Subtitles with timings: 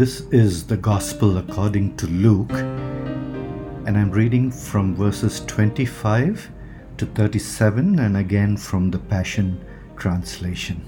[0.00, 6.48] This is the Gospel according to Luke, and I'm reading from verses 25
[6.96, 9.62] to 37 and again from the Passion
[9.96, 10.80] Translation.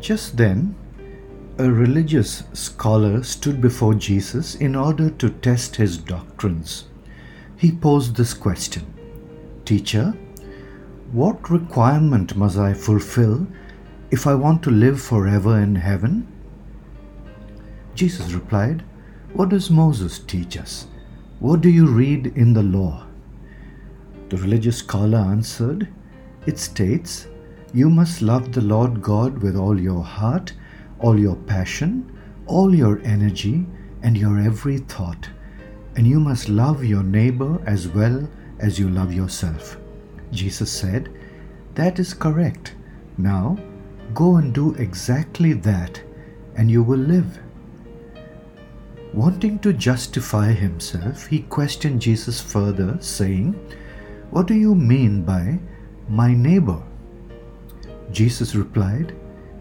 [0.00, 0.74] Just then,
[1.58, 6.86] a religious scholar stood before Jesus in order to test his doctrines.
[7.56, 8.86] He posed this question
[9.64, 10.12] Teacher,
[11.12, 13.46] what requirement must I fulfill
[14.10, 16.26] if I want to live forever in heaven?
[17.94, 18.82] Jesus replied,
[19.34, 20.86] What does Moses teach us?
[21.40, 23.06] What do you read in the law?
[24.28, 25.88] The religious scholar answered,
[26.46, 27.26] It states,
[27.74, 30.52] You must love the Lord God with all your heart,
[31.00, 33.66] all your passion, all your energy,
[34.02, 35.28] and your every thought.
[35.96, 38.28] And you must love your neighbor as well
[38.58, 39.76] as you love yourself.
[40.30, 41.10] Jesus said,
[41.74, 42.74] That is correct.
[43.16, 43.58] Now,
[44.18, 46.02] go and do exactly that,
[46.56, 47.38] and you will live.
[49.14, 53.52] Wanting to justify himself, he questioned Jesus further, saying,
[54.30, 55.60] What do you mean by
[56.08, 56.82] my neighbor?
[58.10, 59.14] Jesus replied,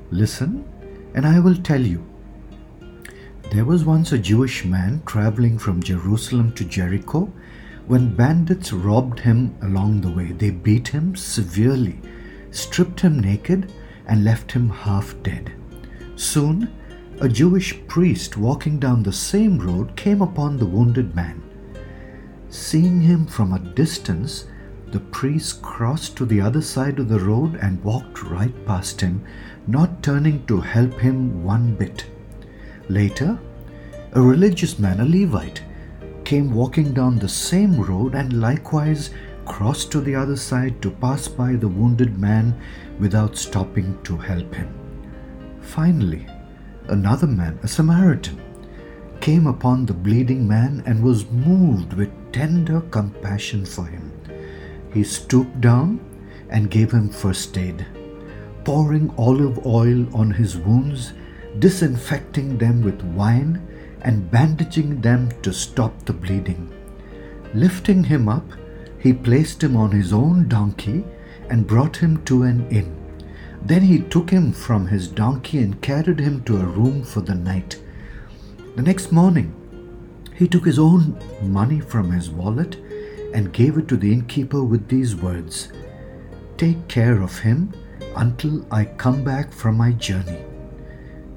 [0.10, 0.66] Listen,
[1.14, 2.04] and I will tell you.
[3.52, 7.32] There was once a Jewish man traveling from Jerusalem to Jericho
[7.86, 10.32] when bandits robbed him along the way.
[10.32, 12.02] They beat him severely,
[12.50, 13.72] stripped him naked,
[14.08, 15.52] and left him half dead.
[16.16, 16.74] Soon,
[17.20, 21.42] a Jewish priest walking down the same road came upon the wounded man.
[22.50, 24.46] Seeing him from a distance,
[24.92, 29.24] the priest crossed to the other side of the road and walked right past him,
[29.68, 32.06] not turning to help him one bit.
[32.88, 33.38] Later,
[34.14, 35.62] a religious man, a Levite,
[36.24, 39.10] came walking down the same road and likewise
[39.46, 42.60] crossed to the other side to pass by the wounded man
[43.00, 44.74] without stopping to help him.
[45.62, 46.26] Finally,
[46.88, 48.42] another man, a Samaritan,
[49.20, 54.12] came upon the bleeding man and was moved with tender compassion for him.
[54.94, 56.00] He stooped down
[56.50, 57.86] and gave him first aid,
[58.64, 61.14] pouring olive oil on his wounds,
[61.60, 63.68] disinfecting them with wine,
[64.02, 66.72] and bandaging them to stop the bleeding.
[67.54, 68.46] Lifting him up,
[69.00, 71.04] he placed him on his own donkey
[71.50, 72.96] and brought him to an inn.
[73.64, 77.36] Then he took him from his donkey and carried him to a room for the
[77.36, 77.80] night.
[78.76, 79.54] The next morning,
[80.36, 82.76] he took his own money from his wallet
[83.34, 85.72] and gave it to the innkeeper with these words
[86.58, 87.74] Take care of him
[88.16, 90.44] until I come back from my journey.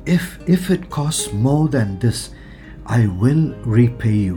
[0.07, 2.31] If, if it costs more than this,
[2.87, 4.37] I will repay you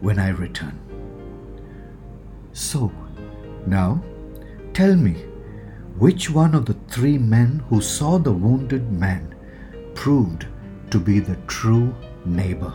[0.00, 0.78] when I return.
[2.52, 2.92] So,
[3.66, 4.02] now
[4.72, 5.12] tell me,
[5.98, 9.34] which one of the three men who saw the wounded man
[9.94, 10.46] proved
[10.90, 11.94] to be the true
[12.24, 12.72] neighbor?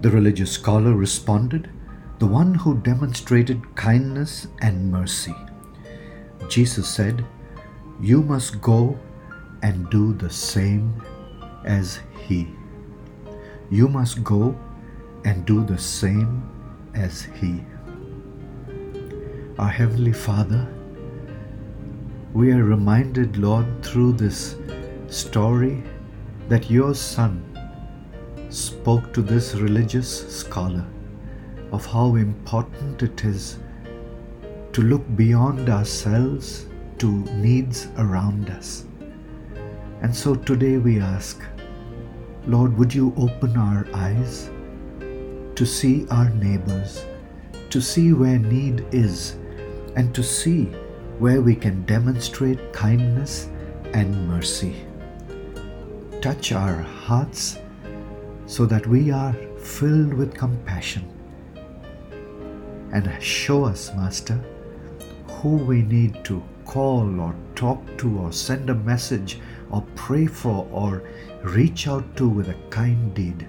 [0.00, 1.70] The religious scholar responded,
[2.18, 5.34] The one who demonstrated kindness and mercy.
[6.48, 7.24] Jesus said,
[8.00, 8.98] You must go
[9.62, 11.02] and do the same
[11.64, 12.48] as he.
[13.70, 14.58] You must go
[15.24, 16.42] and do the same
[16.94, 17.62] as he.
[19.58, 20.66] Our Heavenly Father,
[22.32, 24.56] we are reminded, Lord, through this
[25.08, 25.82] story
[26.48, 27.44] that your Son
[28.48, 30.86] spoke to this religious scholar
[31.72, 33.58] of how important it is
[34.72, 36.66] to look beyond ourselves
[36.98, 38.86] to needs around us.
[40.00, 41.42] And so today we ask,
[42.46, 44.48] Lord, would you open our eyes
[45.54, 47.04] to see our neighbors,
[47.70, 49.36] to see where need is,
[49.96, 50.64] and to see
[51.18, 53.48] where we can demonstrate kindness
[53.92, 54.74] and mercy.
[56.20, 57.58] Touch our hearts
[58.46, 61.08] so that we are filled with compassion.
[62.92, 64.42] And show us, Master,
[65.28, 69.38] who we need to call or talk to or send a message
[69.70, 71.02] or pray for or
[71.42, 73.46] reach out to with a kind deed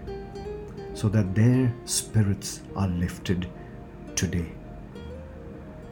[0.93, 3.47] so that their spirits are lifted
[4.21, 4.51] today.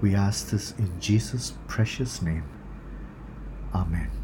[0.02, 2.44] We ask this in Jesus' precious name.
[3.74, 4.19] Amen.